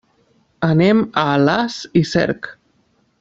Anem 0.67 1.03
a 1.23 1.27
Alàs 1.35 1.77
i 2.03 2.07
Cerc. 2.17 2.51